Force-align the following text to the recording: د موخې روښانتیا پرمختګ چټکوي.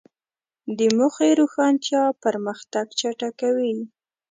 د 0.77 0.79
موخې 0.97 1.29
روښانتیا 1.39 2.03
پرمختګ 2.23 2.85
چټکوي. 2.99 3.73